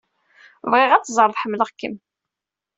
Bɣiɣ 0.71 0.91
ad 0.93 1.03
teẓreḍ 1.03 1.35
ḥemmleɣ-kem. 1.43 1.95